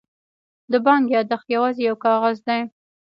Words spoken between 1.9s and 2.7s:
کاغذ دی.